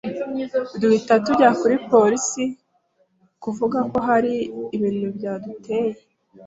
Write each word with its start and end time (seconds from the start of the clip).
duhita 0.79 1.15
tujya 1.25 1.49
kuri 1.59 1.75
polisi 1.91 2.43
kuvuga 3.43 3.79
ko 3.91 3.97
hari 4.07 4.33
ibintu 4.75 5.07
byaduteye 5.17 5.93